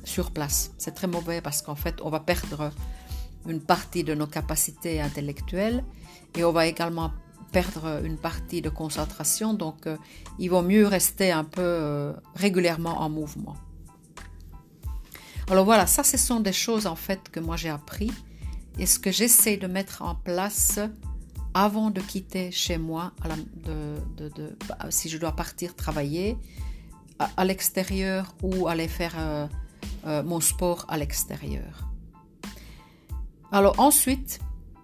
sur 0.04 0.32
place. 0.32 0.72
C'est 0.78 0.94
très 0.94 1.08
mauvais 1.08 1.40
parce 1.40 1.62
qu'en 1.62 1.76
fait, 1.76 1.96
on 2.04 2.10
va 2.10 2.20
perdre 2.20 2.72
une 3.48 3.62
partie 3.62 4.04
de 4.04 4.14
nos 4.14 4.28
capacités 4.28 5.00
intellectuelles 5.02 5.84
et 6.36 6.44
on 6.44 6.52
va 6.52 6.66
également 6.66 7.12
perdre 7.52 8.02
une 8.04 8.18
partie 8.18 8.62
de 8.62 8.70
concentration. 8.70 9.54
Donc, 9.54 9.88
euh, 9.88 9.98
il 10.38 10.50
vaut 10.50 10.62
mieux 10.62 10.88
rester 10.88 11.32
un 11.32 11.44
peu 11.44 11.62
euh, 11.62 12.14
régulièrement 12.36 13.02
en 13.02 13.10
mouvement. 13.10 13.56
Alors 15.50 15.66
voilà, 15.66 15.88
ça, 15.88 16.04
ce 16.04 16.18
sont 16.18 16.40
des 16.40 16.54
choses 16.54 16.86
en 16.86 16.96
fait 16.96 17.30
que 17.32 17.40
moi 17.40 17.56
j'ai 17.56 17.70
appris 17.70 18.12
et 18.78 18.86
ce 18.86 19.00
que 19.00 19.12
j'essaie 19.12 19.58
de 19.58 19.68
mettre 19.68 20.04
en 20.04 20.16
place 20.16 20.80
avant 21.54 21.90
de 21.90 22.02
quitter 22.02 22.52
chez 22.52 22.78
moi, 22.78 23.12
bah, 23.24 24.78
si 24.90 25.10
je 25.10 25.18
dois 25.18 25.32
partir 25.32 25.76
travailler 25.76 26.38
à, 27.18 27.44
l'extérieur 27.44 28.36
ou 28.44 28.68
aller 28.68 28.88
faire 28.88 29.16
euh, 29.18 30.24
mon 30.24 30.40
sport 30.40 30.86
à 30.88 30.98
l'extérieur. 30.98 31.90
Alors 33.52 33.80
ensuite, 33.80 34.40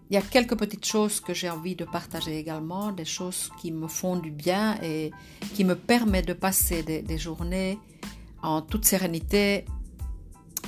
il 0.10 0.16
y 0.16 0.18
a 0.18 0.22
quelques 0.22 0.58
petites 0.58 0.86
choses 0.86 1.20
que 1.20 1.34
j'ai 1.34 1.50
envie 1.50 1.76
de 1.76 1.86
partager 1.86 2.38
également, 2.38 2.92
des 2.92 3.06
choses 3.06 3.52
qui 3.60 3.72
me 3.72 3.88
font 3.88 4.16
du 4.16 4.32
bien 4.32 4.78
et 4.82 5.12
qui 5.54 5.64
me 5.64 5.76
permettent 5.76 6.28
de 6.28 6.34
passer 6.34 6.84
des, 6.84 7.18
journées 7.18 7.80
en 8.42 8.62
toute 8.62 8.86
sérénité. 8.86 9.66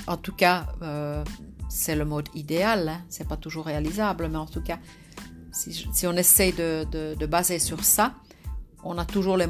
En 0.08 0.16
tout 0.16 0.34
cas, 0.34 0.68
euh, 0.82 1.24
c'est 1.70 1.96
le 1.96 2.06
mode 2.06 2.30
idéal, 2.34 2.88
hein. 2.88 3.02
c'est 3.10 3.28
pas 3.28 3.36
toujours 3.36 3.66
réalisable, 3.66 4.30
mais 4.30 4.38
en 4.38 4.46
tout 4.46 4.62
cas, 4.62 4.80
si, 5.52 6.08
on 6.08 6.16
essaye 6.16 6.54
de, 6.54 7.26
baser 7.26 7.60
sur 7.60 7.84
ça, 7.84 8.14
on 8.84 8.98
a 8.98 9.06
toujours 9.06 9.36
les 9.38 9.48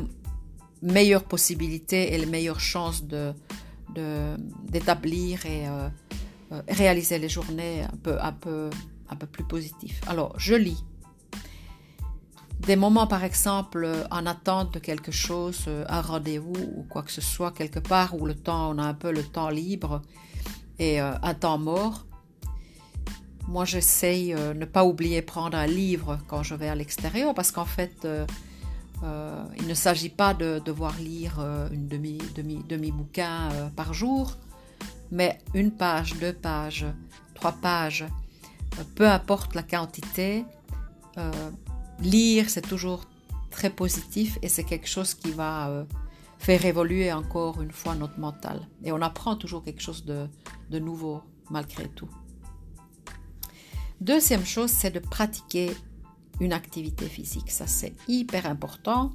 meilleures 0.81 1.25
possibilités 1.25 2.13
et 2.13 2.17
les 2.17 2.25
meilleures 2.25 2.59
chances 2.59 3.03
d'établir 3.93 5.45
et 5.45 5.67
euh, 5.67 5.89
euh, 6.53 6.61
réaliser 6.69 7.19
les 7.19 7.29
journées 7.29 7.83
un 7.83 7.97
peu, 8.01 8.17
un 8.19 8.31
peu, 8.31 8.71
un 9.09 9.15
peu 9.15 9.27
plus 9.27 9.43
positifs. 9.43 10.01
Alors, 10.07 10.33
je 10.39 10.55
lis. 10.55 10.83
Des 12.61 12.75
moments, 12.75 13.05
par 13.05 13.23
exemple, 13.23 13.87
en 14.09 14.25
attente 14.25 14.73
de 14.73 14.79
quelque 14.79 15.11
chose, 15.11 15.69
un 15.87 16.01
rendez-vous 16.01 16.55
ou 16.75 16.83
quoi 16.89 17.03
que 17.03 17.11
ce 17.11 17.21
soit, 17.21 17.51
quelque 17.51 17.77
part 17.79 18.19
où 18.19 18.25
le 18.25 18.33
temps, 18.33 18.71
on 18.71 18.79
a 18.79 18.83
un 18.83 18.95
peu 18.95 19.11
le 19.11 19.21
temps 19.23 19.49
libre 19.49 20.01
et 20.79 21.01
euh, 21.01 21.13
un 21.21 21.33
temps 21.33 21.57
mort. 21.57 22.05
moi, 23.47 23.65
j'essaye 23.65 24.33
de 24.33 24.53
ne 24.53 24.65
pas 24.65 24.83
oublier 24.83 25.21
prendre 25.21 25.57
un 25.57 25.67
livre 25.67 26.19
quand 26.27 26.43
je 26.43 26.55
vais 26.55 26.69
à 26.69 26.75
l'extérieur 26.75 27.33
parce 27.33 27.51
qu'en 27.51 27.65
fait, 27.65 28.07
il 29.59 29.67
ne 29.67 29.73
s'agit 29.73 30.09
pas 30.09 30.33
de 30.33 30.59
devoir 30.65 30.93
lire 30.99 31.39
une 31.71 31.87
demi, 31.87 32.17
demi, 32.35 32.61
demi 32.67 32.91
bouquin 32.91 33.49
par 33.75 33.93
jour, 33.93 34.35
mais 35.11 35.39
une 35.53 35.71
page, 35.71 36.15
deux 36.19 36.33
pages, 36.33 36.85
trois 37.35 37.53
pages, 37.53 38.05
peu 38.95 39.07
importe 39.07 39.55
la 39.55 39.63
quantité, 39.63 40.43
lire, 42.01 42.49
c'est 42.49 42.67
toujours 42.67 43.05
très 43.49 43.69
positif 43.69 44.37
et 44.41 44.49
c'est 44.49 44.63
quelque 44.63 44.87
chose 44.87 45.13
qui 45.13 45.31
va 45.31 45.69
euh, 45.69 45.83
faire 46.39 46.65
évoluer 46.65 47.11
encore 47.11 47.61
une 47.61 47.71
fois 47.71 47.95
notre 47.95 48.19
mental. 48.19 48.67
Et 48.83 48.91
on 48.91 49.01
apprend 49.01 49.35
toujours 49.35 49.63
quelque 49.63 49.81
chose 49.81 50.05
de, 50.05 50.79
nouveau 50.79 51.21
malgré 51.49 51.87
tout. 51.87 52.09
Deuxième 53.99 54.45
chose, 54.45 54.69
c'est 54.69 54.91
de 54.91 54.99
pratiquer 54.99 55.71
une 56.39 56.53
activité 56.53 57.05
physique. 57.05 57.49
Ça, 57.49 57.65
c'est 57.65 57.95
hyper 58.07 58.45
important 58.45 59.13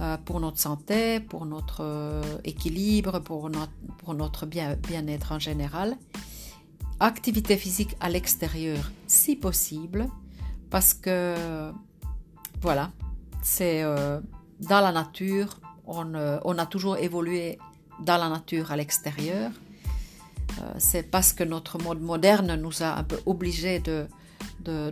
euh, 0.00 0.16
pour 0.16 0.40
notre 0.40 0.58
santé, 0.58 1.20
pour 1.20 1.44
notre 1.44 1.82
euh, 1.82 2.22
équilibre, 2.44 3.18
pour 3.18 3.50
notre, 3.50 4.46
bien-être 4.46 5.32
en 5.32 5.38
général. 5.38 5.98
Activité 6.98 7.56
physique 7.56 7.94
à 8.00 8.08
l'extérieur, 8.08 8.90
si 9.06 9.36
possible, 9.36 10.08
parce 10.70 10.94
que 10.94 11.72
voilà, 12.60 12.92
c'est 13.42 13.82
euh, 13.82 14.20
dans 14.60 14.80
la 14.80 14.92
nature. 14.92 15.60
Euh, 15.90 16.40
on, 16.44 16.58
a 16.58 16.66
toujours 16.66 16.96
évolué 16.96 17.58
dans 18.00 18.16
la 18.16 18.28
nature 18.28 18.72
à 18.72 18.76
l'extérieur. 18.76 19.50
Euh, 20.60 20.72
c'est 20.78 21.10
parce 21.10 21.32
que 21.32 21.44
notre 21.44 21.78
mode 21.82 22.00
moderne 22.00 22.54
nous 22.56 22.82
a 22.82 22.96
un 22.96 23.04
peu 23.04 23.20
obligés 23.26 23.80
de, 23.80 24.06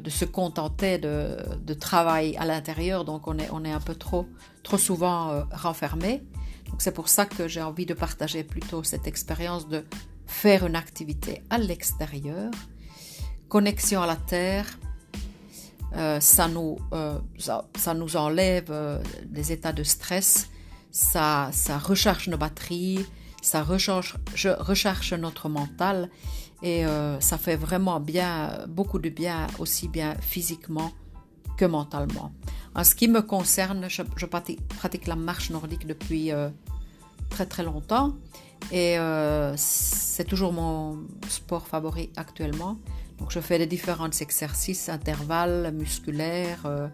se 0.08 0.24
contenter 0.24 0.98
de, 0.98 1.36
de, 1.64 1.74
travail 1.74 2.36
à 2.36 2.44
l'intérieur. 2.44 3.04
Donc 3.04 3.26
on 3.26 3.38
est, 3.38 3.72
un 3.72 3.80
peu 3.80 3.94
trop, 3.94 4.26
trop 4.62 4.78
souvent 4.78 5.44
renfermé. 5.52 6.22
Donc 6.70 6.82
c'est 6.82 6.92
pour 6.92 7.08
ça 7.08 7.26
que 7.26 7.48
j'ai 7.48 7.62
envie 7.62 7.86
de 7.86 7.94
partager 7.94 8.44
plutôt 8.44 8.82
cette 8.82 9.06
expérience 9.06 9.68
de 9.68 9.84
faire 10.26 10.66
une 10.66 10.76
activité 10.76 11.42
à 11.50 11.58
l'extérieur. 11.58 12.50
Connexion 13.48 14.02
à 14.02 14.06
la 14.06 14.16
terre, 14.16 14.66
euh, 15.96 16.20
ça, 16.20 16.48
nous, 16.48 16.76
euh, 16.92 17.18
ça, 17.38 17.94
nous 17.94 18.16
enlève 18.16 18.68
euh, 18.70 19.02
des 19.24 19.52
états 19.52 19.72
de 19.72 19.82
stress, 19.82 20.50
ça, 20.90 21.50
recharge 21.82 22.28
nos 22.28 22.36
batteries, 22.36 23.04
ça 23.42 23.62
recharge, 23.62 24.16
recharge 24.44 25.14
notre 25.14 25.48
mental 25.48 26.10
et 26.62 26.84
ça 27.20 27.38
fait 27.38 27.56
vraiment 27.56 28.00
bien, 28.00 28.66
beaucoup 28.68 28.98
de 28.98 29.08
bien, 29.08 29.46
aussi 29.58 29.86
bien 29.88 30.16
physiquement 30.20 30.90
que 31.56 31.64
mentalement. 31.64 32.32
En 32.74 32.84
ce 32.84 32.94
qui 32.94 33.08
me 33.08 33.22
concerne, 33.22 33.88
je, 33.88 34.02
pratique, 34.26 35.06
la 35.06 35.16
marche 35.16 35.50
nordique 35.50 35.86
depuis 35.86 36.32
très 37.30 37.46
très 37.46 37.62
longtemps 37.62 38.14
et 38.72 38.96
c'est 39.56 40.24
toujours 40.24 40.52
mon 40.52 40.98
sport 41.28 41.68
favori 41.68 42.10
actuellement. 42.16 42.78
Donc 43.18 43.30
je 43.32 43.40
fais 43.40 43.58
des 43.58 43.66
différents 43.66 44.10
exercices, 44.10 44.88
intervalles 44.88 45.72
musculaires, 45.74 46.64
euh, 46.66 46.88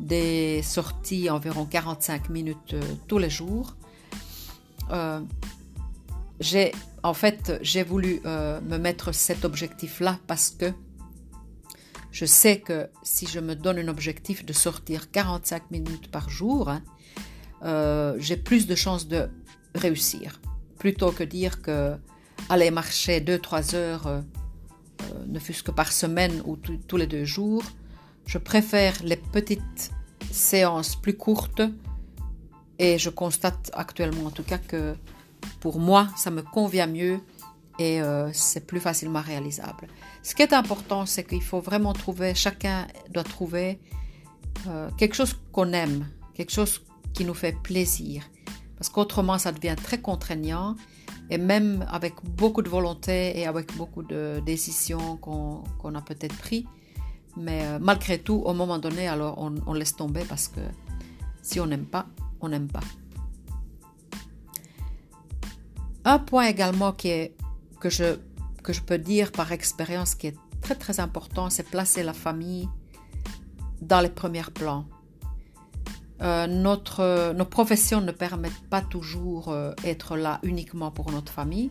des 0.00 0.62
sorties 0.62 1.30
environ 1.30 1.66
45 1.66 2.28
minutes 2.30 2.74
euh, 2.74 2.82
tous 3.06 3.18
les 3.18 3.30
jours. 3.30 3.76
Euh, 4.90 5.20
j'ai 6.40 6.72
en 7.02 7.14
fait 7.14 7.58
j'ai 7.62 7.84
voulu 7.84 8.20
me 8.24 8.76
mettre 8.76 9.12
cet 9.12 9.44
objectif-là 9.44 10.18
parce 10.26 10.50
que 10.50 10.72
je 12.10 12.26
sais 12.26 12.58
que 12.58 12.88
si 13.02 13.26
je 13.26 13.38
me 13.38 13.54
donne 13.54 13.78
un 13.78 13.88
objectif 13.88 14.44
de 14.44 14.52
sortir 14.52 15.10
45 15.12 15.70
minutes 15.70 16.10
par 16.10 16.28
jour, 16.30 16.70
hein, 16.70 16.82
j'ai 18.18 18.36
plus 18.36 18.66
de 18.66 18.74
chances 18.74 19.06
de 19.06 19.28
réussir. 19.76 20.40
Plutôt 20.78 21.12
que 21.12 21.22
dire 21.22 21.62
que 21.62 21.96
aller 22.48 22.70
marcher 22.70 23.20
2-3 23.20 23.74
heures 23.74 24.06
euh, 24.06 24.20
ne 25.26 25.38
fût-ce 25.38 25.62
que 25.62 25.70
par 25.70 25.92
semaine 25.92 26.42
ou 26.44 26.56
tous 26.56 26.96
les 26.96 27.06
deux 27.06 27.24
jours. 27.24 27.62
Je 28.26 28.38
préfère 28.38 28.94
les 29.02 29.16
petites 29.16 29.90
séances 30.30 30.96
plus 30.96 31.16
courtes 31.16 31.62
et 32.78 32.98
je 32.98 33.10
constate 33.10 33.70
actuellement 33.74 34.26
en 34.26 34.30
tout 34.30 34.42
cas 34.42 34.58
que 34.58 34.94
pour 35.60 35.78
moi, 35.78 36.08
ça 36.16 36.30
me 36.30 36.42
convient 36.42 36.86
mieux 36.86 37.20
et 37.78 38.00
euh, 38.00 38.30
c'est 38.32 38.66
plus 38.66 38.80
facilement 38.80 39.20
réalisable. 39.20 39.88
Ce 40.22 40.34
qui 40.34 40.42
est 40.42 40.52
important, 40.52 41.06
c'est 41.06 41.24
qu'il 41.24 41.42
faut 41.42 41.60
vraiment 41.60 41.92
trouver, 41.92 42.34
chacun 42.34 42.86
doit 43.10 43.24
trouver 43.24 43.80
euh, 44.68 44.90
quelque 44.96 45.14
chose 45.14 45.36
qu'on 45.52 45.72
aime, 45.72 46.08
quelque 46.34 46.52
chose 46.52 46.82
qui 47.12 47.24
nous 47.24 47.34
fait 47.34 47.56
plaisir. 47.62 48.24
Parce 48.76 48.88
qu'autrement, 48.88 49.38
ça 49.38 49.52
devient 49.52 49.76
très 49.76 50.00
contraignant 50.00 50.76
et 51.30 51.38
même 51.38 51.86
avec 51.90 52.14
beaucoup 52.22 52.62
de 52.62 52.68
volonté 52.68 53.38
et 53.38 53.46
avec 53.46 53.74
beaucoup 53.76 54.02
de 54.02 54.42
décisions 54.44 55.16
qu'on 55.16 55.94
a 55.94 56.02
peut-être 56.02 56.36
prises. 56.36 56.64
Mais 57.36 57.64
euh, 57.64 57.78
malgré 57.80 58.18
tout, 58.18 58.42
au 58.44 58.52
moment 58.52 58.78
donné, 58.78 59.08
alors 59.08 59.38
on, 59.38 59.72
laisse 59.72 59.96
tomber 59.96 60.24
parce 60.24 60.48
que 60.48 60.60
si 61.42 61.60
on 61.60 61.66
n'aime 61.66 61.86
pas, 61.86 62.06
on 62.40 62.48
n'aime 62.48 62.68
pas. 62.68 62.80
Un 66.04 66.18
point 66.18 66.46
également 66.46 66.92
qui 66.92 67.08
est, 67.08 67.34
que, 67.80 67.90
je, 67.90 68.16
que 68.62 68.72
je 68.72 68.82
peux 68.82 68.98
dire 68.98 69.32
par 69.32 69.52
expérience 69.52 70.14
qui 70.14 70.28
est 70.28 70.36
très 70.60 70.74
très 70.74 71.00
important, 71.00 71.50
c'est 71.50 71.64
placer 71.64 72.02
la 72.02 72.12
famille 72.12 72.68
dans 73.82 74.00
les 74.00 74.08
premiers 74.08 74.50
plans. 74.54 74.86
Euh, 76.22 76.46
notre, 76.46 77.32
nos 77.32 77.44
professions 77.44 78.00
ne 78.00 78.12
permettent 78.12 78.68
pas 78.70 78.80
toujours 78.80 79.48
euh, 79.48 79.72
là 80.16 80.38
uniquement 80.42 80.90
pour 80.90 81.10
notre 81.10 81.32
famille. 81.32 81.70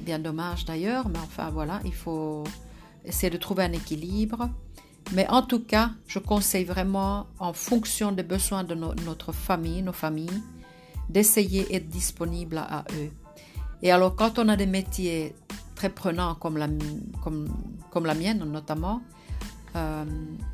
Bien 0.00 0.18
dommage 0.18 0.64
d'ailleurs, 0.64 1.08
mais 1.08 1.18
enfin 1.18 1.50
voilà, 1.50 1.80
il 1.84 1.94
faut 1.94 2.44
essayer 3.04 3.30
de 3.30 3.36
trouver 3.36 3.64
un 3.64 3.72
équilibre. 3.72 4.48
Mais 5.12 5.28
en 5.28 5.42
tout 5.42 5.60
cas, 5.60 5.90
je 6.06 6.18
conseille 6.18 6.64
vraiment, 6.64 7.26
en 7.38 7.52
fonction 7.52 8.12
des 8.12 8.22
besoins 8.22 8.64
de 8.64 8.74
notre 8.74 9.32
famille, 9.32 9.82
nos 9.82 9.92
familles, 9.92 10.42
d'essayer 11.08 11.64
d'être 11.64 11.88
disponible 11.88 12.58
à 12.58 12.84
eux. 12.92 13.10
Et 13.82 13.90
alors, 13.90 14.14
quand 14.14 14.38
on 14.38 14.48
a 14.48 14.56
des 14.56 14.66
métiers 14.66 15.34
très 15.74 15.88
prenants 15.88 16.34
comme 16.34 16.58
la, 16.58 16.68
comme, 17.22 17.48
comme 17.90 18.06
la 18.06 18.14
mienne 18.14 18.44
notamment, 18.44 19.00
euh, 19.76 20.04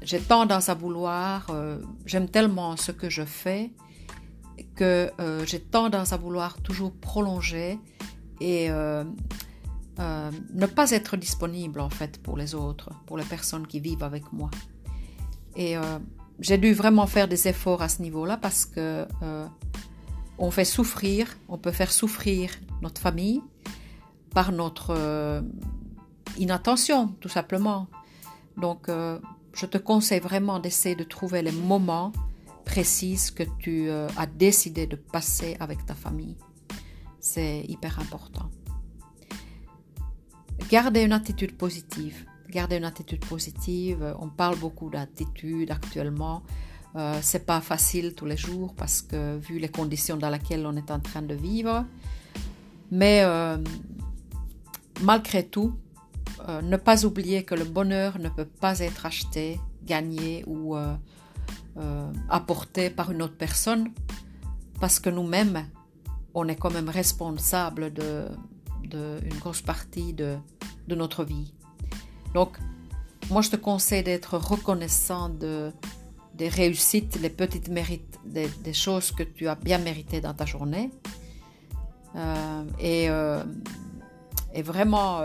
j'ai 0.02 0.20
tendance 0.20 0.68
à 0.68 0.74
vouloir, 0.74 1.46
euh, 1.50 1.78
j'aime 2.04 2.28
tellement 2.28 2.76
ce 2.76 2.92
que 2.92 3.08
je 3.08 3.24
fais 3.24 3.70
que 4.74 5.10
euh, 5.20 5.44
j'ai 5.46 5.60
tendance 5.60 6.12
à 6.12 6.16
vouloir 6.16 6.60
toujours 6.62 6.92
prolonger 6.92 7.78
et 8.40 8.68
ne 9.98 10.66
pas 10.66 10.90
être 10.90 11.16
disponible 11.16 11.80
en 11.80 11.90
fait 11.90 12.20
pour 12.22 12.36
les 12.36 12.54
autres, 12.54 12.90
pour 13.06 13.16
les 13.16 13.24
personnes 13.24 13.66
qui 13.66 13.80
vivent 13.80 14.02
avec 14.02 14.32
moi. 14.32 14.50
Et 15.56 15.76
j'ai 16.38 16.58
dû 16.58 16.74
vraiment 16.74 17.06
faire 17.06 17.28
des 17.28 17.48
efforts 17.48 17.80
à 17.80 17.88
ce 17.88 18.02
niveau-là 18.02 18.36
parce 18.36 18.66
que 18.66 19.06
on 20.38 20.50
fait 20.50 20.66
souffrir, 20.66 21.28
on 21.48 21.56
peut 21.56 21.72
faire 21.72 21.90
souffrir 21.90 22.50
notre 22.82 23.00
famille 23.00 23.42
par 24.34 24.52
notre 24.52 25.42
inattention, 26.38 27.08
tout 27.20 27.28
simplement. 27.28 27.88
Donc, 28.56 28.88
euh, 28.88 29.18
je 29.52 29.66
te 29.66 29.78
conseille 29.78 30.20
vraiment 30.20 30.58
d'essayer 30.58 30.94
de 30.94 31.04
trouver 31.04 31.42
les 31.42 31.52
moments 31.52 32.12
précis 32.64 33.18
que 33.34 33.44
tu 33.58 33.88
euh, 33.88 34.08
as 34.16 34.26
décidé 34.26 34.86
de 34.86 34.96
passer 34.96 35.56
avec 35.60 35.84
ta 35.86 35.94
famille. 35.94 36.36
C'est 37.20 37.64
hyper 37.68 37.98
important. 37.98 38.50
Gardez 40.70 41.02
une 41.02 41.12
attitude 41.12 41.56
positive. 41.56 42.24
Gardez 42.48 42.76
une 42.76 42.84
attitude 42.84 43.24
positive. 43.24 44.14
On 44.20 44.28
parle 44.28 44.56
beaucoup 44.58 44.90
d'attitude 44.90 45.70
actuellement. 45.70 46.42
Euh, 46.96 47.18
c'est 47.22 47.44
pas 47.44 47.60
facile 47.60 48.14
tous 48.14 48.24
les 48.24 48.36
jours 48.36 48.74
parce 48.74 49.02
que 49.02 49.38
vu 49.38 49.58
les 49.58 49.68
conditions 49.68 50.16
dans 50.16 50.30
lesquelles 50.30 50.66
on 50.66 50.76
est 50.76 50.90
en 50.90 51.00
train 51.00 51.22
de 51.22 51.34
vivre. 51.34 51.84
Mais 52.90 53.22
euh, 53.22 53.58
malgré 55.02 55.46
tout, 55.46 55.74
euh, 56.48 56.62
ne 56.62 56.76
pas 56.76 57.04
oublier 57.04 57.44
que 57.44 57.54
le 57.54 57.64
bonheur 57.64 58.18
ne 58.18 58.28
peut 58.28 58.44
pas 58.46 58.78
être 58.80 59.06
acheté, 59.06 59.60
gagné 59.84 60.44
ou 60.46 60.76
euh, 60.76 60.94
euh, 61.76 62.12
apporté 62.28 62.90
par 62.90 63.10
une 63.10 63.22
autre 63.22 63.36
personne 63.36 63.88
parce 64.80 65.00
que 65.00 65.10
nous-mêmes, 65.10 65.66
on 66.34 66.46
est 66.48 66.56
quand 66.56 66.72
même 66.72 66.88
responsable 66.88 67.92
de, 67.92 68.26
une 68.94 69.38
grosse 69.38 69.62
partie 69.62 70.12
de, 70.12 70.36
notre 70.88 71.24
vie. 71.24 71.52
Donc, 72.34 72.58
moi, 73.30 73.42
je 73.42 73.50
te 73.50 73.56
conseille 73.56 74.02
d'être 74.02 74.38
reconnaissant 74.38 75.28
de, 75.28 75.72
des 76.34 76.48
réussites, 76.48 77.20
des 77.20 77.30
petites 77.30 77.68
mérites, 77.68 78.18
des, 78.24 78.72
choses 78.72 79.10
que 79.10 79.22
tu 79.22 79.48
as 79.48 79.54
bien 79.54 79.78
méritées 79.78 80.20
dans 80.20 80.34
ta 80.34 80.46
journée. 80.46 80.90
et, 82.80 83.08
et, 84.54 84.62
vraiment 84.62 85.20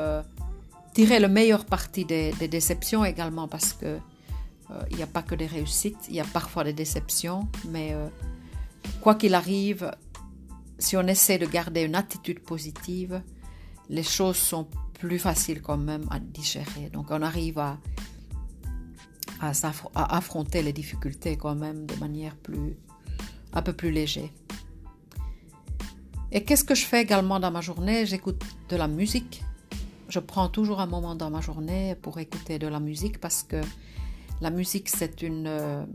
tirer 0.94 1.20
le 1.20 1.28
meilleur 1.28 1.66
parti 1.66 2.06
des, 2.06 2.34
déceptions 2.48 3.06
également 3.06 3.48
parce 3.48 3.74
que 3.74 3.86
euh, 3.86 4.00
il 4.92 4.98
n'y 4.98 5.04
a 5.04 5.08
pas 5.08 5.22
que 5.22 5.36
des 5.36 5.48
réussites, 5.48 6.08
il 6.10 6.16
y 6.16 6.20
a 6.20 6.26
parfois 6.26 6.64
des 6.64 6.74
déceptions, 6.74 7.48
mais 7.70 7.94
euh, 7.94 8.08
quoi 9.02 9.16
qu'il 9.16 9.34
arrive, 9.34 9.92
si 10.80 10.96
on 10.98 11.08
essaie 11.08 11.38
de 11.38 11.46
garder 11.46 11.82
une 11.82 11.96
attitude 11.96 12.40
positive, 12.40 13.22
les 13.92 14.04
choses 14.04 14.38
sont 14.38 14.68
plus 14.94 15.20
faciles 15.20 15.62
quand 15.62 15.78
même 15.78 16.06
à 16.10 16.20
digérer. 16.20 16.90
Donc 16.92 17.08
on 17.12 17.22
arrive 17.22 17.60
à, 17.60 17.78
affronter 19.96 20.64
les 20.64 20.72
difficultés 20.72 21.36
quand 21.36 21.56
même 21.56 21.86
de 21.86 21.96
manière 21.96 22.36
plus, 22.38 22.78
un 23.54 23.62
peu 23.62 23.74
plus 23.74 23.92
légère. 23.92 24.30
Et 26.32 26.44
qu'est-ce 26.46 26.64
que 26.64 26.76
je 26.76 26.86
fais 26.86 27.02
également 27.02 27.40
dans 27.40 27.52
ma 27.52 27.60
journée? 27.60 28.06
J'écoute 28.06 28.42
de 28.70 28.78
la 28.78 28.88
musique. 28.88 29.44
Je 30.08 30.20
prends 30.20 30.48
toujours 30.48 30.80
un 30.80 30.86
moment 30.86 31.16
dans 31.16 31.30
ma 31.30 31.42
journée 31.42 31.96
pour 32.02 32.20
écouter 32.20 32.60
de 32.60 32.68
la 32.68 32.80
musique 32.80 33.20
parce 33.20 33.44
que 33.44 33.62
la 34.40 34.50
musique, 34.50 34.88
c'est 34.88 35.22
une... 35.22 35.86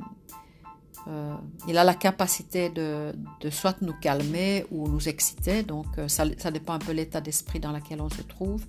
Euh, 1.08 1.10
euh, 1.10 1.36
il 1.68 1.78
a 1.78 1.84
la 1.84 1.94
capacité 1.94 2.68
de, 2.68 3.14
soit 3.50 3.80
nous 3.82 3.94
calmer 3.94 4.66
ou 4.70 4.88
nous 4.88 5.08
exciter. 5.08 5.62
Donc, 5.62 5.86
euh, 5.98 6.08
ça, 6.08 6.26
dépend 6.50 6.74
un 6.74 6.78
peu 6.78 6.92
de 6.92 6.98
l'état 6.98 7.20
d'esprit 7.20 7.60
dans 7.60 7.72
lequel 7.72 8.00
on 8.00 8.10
se 8.10 8.22
trouve. 8.22 8.64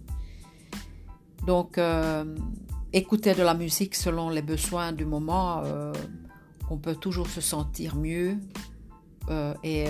Donc, 1.46 1.80
écouter 2.92 3.34
de 3.34 3.44
la 3.44 3.54
musique 3.54 3.96
selon 3.96 4.30
les 4.30 4.42
besoins 4.42 4.92
du 4.92 5.06
moment, 5.06 5.64
on 6.70 6.78
peut 6.78 6.96
toujours 6.96 7.30
se 7.30 7.40
sentir 7.40 7.96
mieux. 7.96 8.38
et 9.64 9.86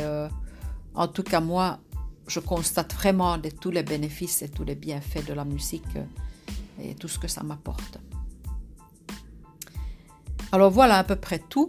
en 0.93 1.07
tout 1.07 1.23
cas, 1.23 1.39
moi, 1.39 1.79
je 2.27 2.39
constate 2.39 2.93
vraiment 2.93 3.37
de 3.37 3.49
tous 3.49 3.71
les 3.71 3.83
bénéfices 3.83 4.41
et 4.41 4.49
tous 4.49 4.63
les 4.63 4.75
bienfaits 4.75 5.25
de 5.25 5.33
la 5.33 5.45
musique 5.45 5.95
euh, 5.95 6.03
et 6.81 6.95
tout 6.95 7.07
ce 7.07 7.17
que 7.17 7.27
ça 7.27 7.41
m'apporte. 7.43 7.99
Alors 10.51 10.71
voilà 10.71 10.97
à 10.97 11.03
peu 11.03 11.15
près 11.15 11.39
tout. 11.39 11.67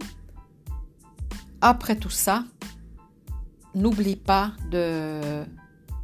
Après 1.60 1.96
tout 1.96 2.10
ça, 2.10 2.44
n'oublie 3.74 4.16
pas 4.16 4.52
de 4.70 5.44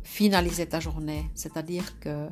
finaliser 0.03 0.67
ta 0.67 0.81
journée, 0.81 1.31
c'est-à-dire 1.35 1.99
que 2.01 2.29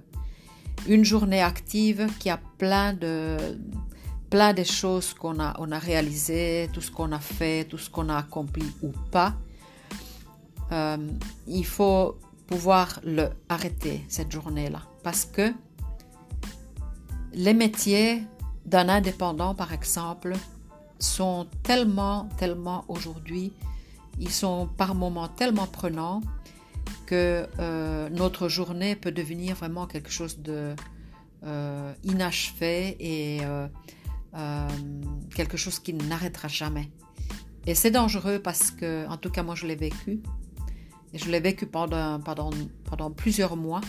une 0.88 1.04
journée 1.04 1.40
active 1.42 2.08
qui 2.18 2.30
a 2.30 2.40
plein 2.58 2.92
de 2.92 3.36
plein 4.30 4.52
de 4.52 4.64
choses 4.64 5.14
qu'on 5.14 5.38
a 5.40 5.54
on 5.58 5.70
a 5.72 5.78
réalisées, 5.78 6.68
tout 6.72 6.80
ce 6.80 6.90
qu'on 6.90 7.12
a 7.12 7.20
fait, 7.20 7.64
tout 7.64 7.78
ce 7.78 7.90
qu'on 7.90 8.08
a 8.08 8.16
accompli 8.16 8.64
ou 8.82 8.92
pas, 9.10 9.34
euh, 10.72 10.96
il 11.46 11.66
faut 11.66 12.18
pouvoir 12.46 13.00
le 13.04 13.28
arrêter 13.48 14.04
cette 14.08 14.32
journée-là. 14.32 14.82
Parce 15.02 15.24
que 15.24 15.52
les 17.32 17.54
métiers 17.54 18.22
d'un 18.66 18.88
indépendant, 18.88 19.54
par 19.54 19.72
exemple, 19.72 20.34
sont 21.02 21.46
tellement, 21.62 22.28
tellement 22.36 22.84
aujourd'hui, 22.88 23.52
ils 24.18 24.30
sont 24.30 24.68
par 24.76 24.94
moments 24.94 25.28
tellement 25.28 25.66
prenants 25.66 26.20
que 27.06 27.46
euh, 27.58 28.08
notre 28.10 28.48
journée 28.48 28.96
peut 28.96 29.12
devenir 29.12 29.54
vraiment 29.56 29.86
quelque 29.86 30.10
chose 30.10 30.38
de 30.38 30.74
euh, 31.44 31.92
inachevé 32.04 32.96
et 33.00 33.40
quelque 35.34 35.56
chose 35.56 35.78
qui 35.78 35.92
n'arrêtera 35.94 36.48
jamais. 36.48 36.88
Et 37.66 37.74
c'est 37.74 37.90
dangereux 37.90 38.40
parce 38.40 38.70
que, 38.70 39.06
en 39.08 39.16
tout 39.16 39.30
cas, 39.30 39.42
moi 39.42 39.54
je 39.54 39.66
l'ai 39.66 39.76
vécu. 39.76 40.22
Et 41.14 41.18
je 41.18 41.30
l'ai 41.30 41.40
vécu 41.40 41.66
pendant, 41.66 42.18
pendant, 42.20 42.50
pendant, 42.84 43.10
plusieurs 43.10 43.56
mois. 43.56 43.82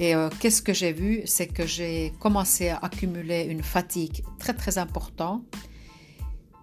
Et 0.00 0.14
euh, 0.14 0.30
qu'est-ce 0.40 0.62
que 0.62 0.72
j'ai 0.72 0.94
vu? 0.94 1.20
C'est 1.26 1.46
que 1.46 1.66
j'ai 1.66 2.14
commencé 2.20 2.70
à 2.70 2.78
accumuler 2.78 3.42
une 3.42 3.62
fatigue 3.62 4.24
très 4.38 4.54
très 4.54 4.78
importante. 4.78 5.42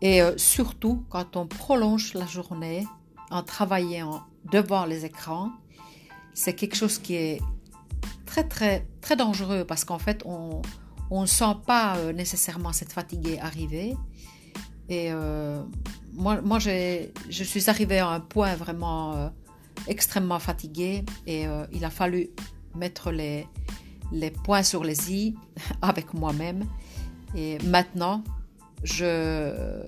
Et 0.01 0.23
euh, 0.23 0.35
surtout 0.37 1.05
quand 1.09 1.37
on 1.37 1.45
prolonge 1.45 2.15
la 2.15 2.25
journée 2.25 2.87
en 3.29 3.43
travaillant 3.43 4.23
devant 4.51 4.85
les 4.85 5.05
écrans, 5.05 5.51
c'est 6.33 6.53
quelque 6.53 6.75
chose 6.75 6.97
qui 6.97 7.13
est 7.13 7.39
très 8.25 8.43
très 8.43 8.87
très 9.01 9.15
dangereux 9.15 9.65
parce 9.65 9.85
qu'en 9.85 9.99
fait 9.99 10.23
on 10.25 10.63
ne 11.11 11.27
sent 11.27 11.57
pas 11.67 11.97
euh, 11.97 12.13
nécessairement 12.13 12.73
cette 12.73 12.91
fatigue 12.91 13.37
arriver. 13.39 13.95
Et 14.89 15.11
moi, 16.13 16.41
moi 16.41 16.57
je 16.57 17.43
suis 17.43 17.69
arrivée 17.69 17.99
à 17.99 18.07
un 18.07 18.21
point 18.21 18.55
vraiment 18.55 19.31
extrêmement 19.85 20.39
fatiguée 20.39 21.03
et 21.27 21.45
il 21.73 21.83
a 21.83 21.89
fallu 21.89 22.29
mettre 22.77 23.11
les, 23.11 23.47
les 24.11 24.31
points 24.31 24.63
sur 24.63 24.83
les 24.83 25.13
i 25.13 25.35
avec 25.81 26.13
moi-même. 26.13 26.65
Et 27.35 27.57
maintenant, 27.65 28.23
je, 28.83 29.83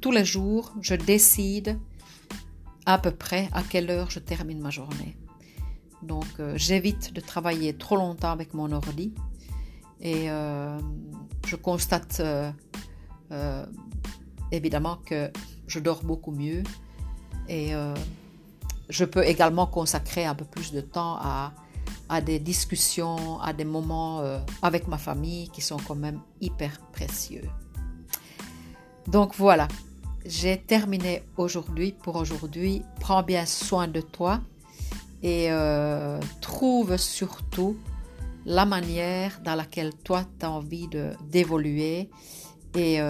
tous 0.00 0.12
les 0.12 0.24
jours, 0.24 0.74
je 0.80 0.94
décide 0.94 1.78
à 2.84 2.98
peu 2.98 3.10
près 3.10 3.48
à 3.52 3.62
quelle 3.62 3.90
heure 3.90 4.10
je 4.10 4.18
termine 4.18 4.60
ma 4.60 4.70
journée. 4.70 5.16
Donc, 6.02 6.26
euh, 6.38 6.52
j'évite 6.56 7.12
de 7.12 7.20
travailler 7.20 7.74
trop 7.74 7.96
longtemps 7.96 8.30
avec 8.30 8.54
mon 8.54 8.70
ordi 8.70 9.14
et 10.00 10.26
je 10.26 11.56
constate 11.56 12.20
évidemment 14.52 14.98
que 15.04 15.30
je 15.66 15.80
dors 15.80 16.04
beaucoup 16.04 16.32
mieux 16.32 16.62
et 17.48 17.74
euh, 17.74 17.94
je 18.88 19.04
peux 19.04 19.24
également 19.24 19.66
consacrer 19.66 20.24
un 20.24 20.34
peu 20.34 20.44
plus 20.44 20.72
de 20.72 20.80
temps 20.80 21.16
à, 21.20 21.52
des 22.20 22.38
discussions, 22.38 23.40
à 23.40 23.52
des 23.52 23.64
moments 23.64 24.20
euh, 24.20 24.38
avec 24.62 24.86
ma 24.88 24.98
famille 24.98 25.48
qui 25.50 25.60
sont 25.60 25.76
quand 25.76 25.94
même 25.94 26.20
hyper 26.40 26.80
précieux. 26.92 27.48
Donc 29.08 29.34
voilà, 29.36 29.68
j'ai 30.24 30.58
terminé 30.58 31.22
aujourd'hui 31.36 31.92
pour 31.92 32.16
aujourd'hui. 32.16 32.82
Prends 33.00 33.22
bien 33.22 33.46
soin 33.46 33.88
de 33.88 34.00
toi 34.00 34.40
et 35.22 35.46
euh, 35.50 36.20
trouve 36.40 36.96
surtout 36.96 37.76
la 38.44 38.64
manière 38.64 39.40
dans 39.44 39.54
laquelle 39.54 39.92
toi 40.04 40.24
tu 40.38 40.46
as 40.46 40.50
envie 40.50 40.88
d'évoluer 41.30 42.10
et 42.76 43.00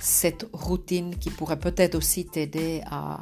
cette 0.00 0.46
routine 0.52 1.16
qui 1.16 1.30
pourrait 1.30 1.58
peut-être 1.58 1.94
aussi 1.94 2.26
t'aider 2.26 2.82
à 2.86 3.20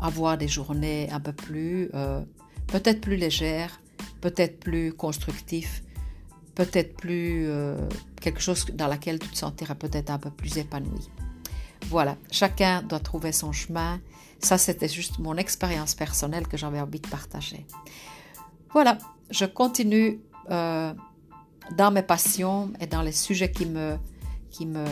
avoir 0.00 0.38
des 0.38 0.48
journées 0.48 1.08
un 1.10 1.20
peu 1.20 1.32
plus, 1.32 1.90
euh, 1.94 2.22
peut-être 2.66 3.00
plus 3.00 3.16
légères, 3.16 3.80
peut-être 4.20 4.60
plus 4.60 4.92
constructives, 4.92 5.82
peut-être 6.54 6.96
plus 6.96 7.46
euh, 7.48 7.76
quelque 8.20 8.40
chose 8.40 8.66
dans 8.74 8.88
laquelle 8.88 9.18
tu 9.18 9.28
te 9.28 9.36
sentiras 9.36 9.74
peut-être 9.74 10.10
un 10.10 10.18
peu 10.18 10.30
plus 10.30 10.58
épanoui. 10.58 11.08
Voilà, 11.86 12.16
chacun 12.30 12.82
doit 12.82 13.00
trouver 13.00 13.32
son 13.32 13.52
chemin. 13.52 14.00
Ça, 14.40 14.58
c'était 14.58 14.88
juste 14.88 15.18
mon 15.18 15.36
expérience 15.36 15.94
personnelle 15.94 16.46
que 16.46 16.56
j'avais 16.56 16.80
envie 16.80 17.00
de 17.00 17.08
partager. 17.08 17.64
Voilà, 18.72 18.98
je 19.30 19.44
continue 19.44 20.20
euh, 20.50 20.92
dans 21.76 21.90
mes 21.90 22.02
passions 22.02 22.72
et 22.80 22.86
dans 22.86 23.02
les 23.02 23.12
sujets 23.12 23.50
qui 23.50 23.66
me, 23.66 23.96
qui 24.50 24.66
me, 24.66 24.84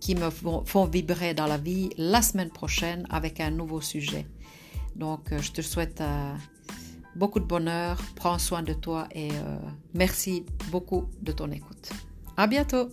qui 0.00 0.14
me 0.14 0.30
font 0.30 0.84
vibrer 0.86 1.34
dans 1.34 1.46
la 1.46 1.58
vie 1.58 1.90
la 1.96 2.22
semaine 2.22 2.50
prochaine 2.50 3.06
avec 3.10 3.40
un 3.40 3.50
nouveau 3.50 3.80
sujet. 3.80 4.26
Donc, 4.96 5.32
euh, 5.32 5.38
je 5.38 5.52
te 5.52 5.62
souhaite 5.62 6.00
euh, 6.00 6.34
beaucoup 7.18 7.40
de 7.40 7.44
bonheur, 7.44 7.98
prends 8.14 8.38
soin 8.38 8.62
de 8.62 8.72
toi 8.72 9.08
et 9.12 9.32
euh, 9.32 9.56
merci 9.92 10.46
beaucoup 10.70 11.06
de 11.20 11.32
ton 11.32 11.50
écoute. 11.50 11.90
À 12.36 12.46
bientôt! 12.46 12.88